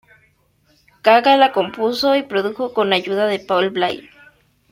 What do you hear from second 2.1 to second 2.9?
y produjo